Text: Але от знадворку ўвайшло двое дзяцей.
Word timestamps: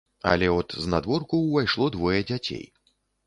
Але 0.29 0.47
от 0.53 0.73
знадворку 0.85 1.41
ўвайшло 1.43 1.91
двое 1.99 2.19
дзяцей. 2.33 2.65